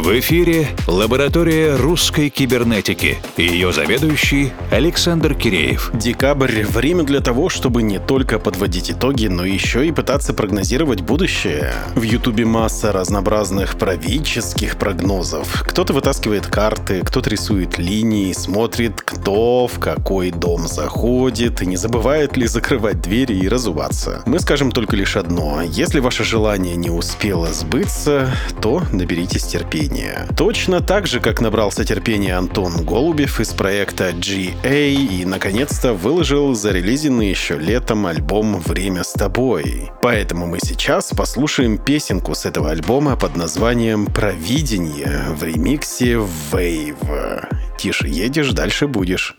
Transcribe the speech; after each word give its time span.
В 0.00 0.18
эфире 0.18 0.66
лаборатория 0.86 1.76
русской 1.76 2.30
кибернетики. 2.30 3.18
Ее 3.36 3.70
заведующий 3.70 4.50
Александр 4.70 5.34
Киреев. 5.34 5.90
Декабрь– 5.92 6.62
время 6.64 7.04
для 7.04 7.20
того, 7.20 7.50
чтобы 7.50 7.82
не 7.82 7.98
только 7.98 8.38
подводить 8.38 8.90
итоги, 8.90 9.26
но 9.26 9.44
еще 9.44 9.86
и 9.86 9.92
пытаться 9.92 10.32
прогнозировать 10.32 11.02
будущее. 11.02 11.74
В 11.94 12.00
Ютубе 12.00 12.46
масса 12.46 12.92
разнообразных 12.92 13.76
правительских 13.76 14.78
прогнозов. 14.78 15.64
Кто-то 15.66 15.92
вытаскивает 15.92 16.46
карты, 16.46 17.02
кто-то 17.04 17.28
рисует 17.28 17.76
линии, 17.76 18.32
смотрит, 18.32 19.02
кто 19.02 19.66
в 19.66 19.78
какой 19.80 20.30
дом 20.30 20.66
заходит, 20.66 21.60
и 21.60 21.66
не 21.66 21.76
забывает 21.76 22.38
ли 22.38 22.46
закрывать 22.46 23.02
двери 23.02 23.34
и 23.34 23.48
разуваться. 23.48 24.22
Мы 24.24 24.40
скажем 24.40 24.72
только 24.72 24.96
лишь 24.96 25.16
одно. 25.18 25.60
Если 25.60 26.00
ваше 26.00 26.24
желание 26.24 26.76
не 26.76 26.88
успело 26.88 27.52
сбыться, 27.52 28.34
то 28.62 28.82
наберитесь 28.92 29.44
терпения 29.44 29.89
терпения. 29.90 30.26
Точно 30.36 30.80
так 30.80 31.06
же, 31.06 31.20
как 31.20 31.40
набрался 31.40 31.84
терпения 31.84 32.36
Антон 32.36 32.84
Голубев 32.84 33.40
из 33.40 33.52
проекта 33.52 34.10
GA 34.10 34.90
и, 34.90 35.24
наконец-то, 35.24 35.92
выложил 35.92 36.54
зарелизенный 36.54 37.28
еще 37.28 37.58
летом 37.58 38.06
альбом 38.06 38.60
«Время 38.60 39.04
с 39.04 39.12
тобой». 39.12 39.90
Поэтому 40.02 40.46
мы 40.46 40.58
сейчас 40.62 41.10
послушаем 41.10 41.78
песенку 41.78 42.34
с 42.34 42.46
этого 42.46 42.70
альбома 42.70 43.16
под 43.16 43.36
названием 43.36 44.06
«Провидение» 44.06 45.24
в 45.30 45.42
ремиксе 45.42 46.20
«Wave». 46.52 47.46
Тише 47.78 48.08
едешь, 48.08 48.52
дальше 48.52 48.86
будешь. 48.86 49.36